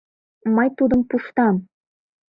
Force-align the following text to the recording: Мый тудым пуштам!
Мый 0.55 0.69
тудым 0.77 1.01
пуштам! 1.09 1.55